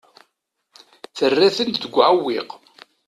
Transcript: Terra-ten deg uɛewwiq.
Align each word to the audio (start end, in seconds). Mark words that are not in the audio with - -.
Terra-ten 1.17 1.69
deg 1.75 1.93
uɛewwiq. 1.99 2.49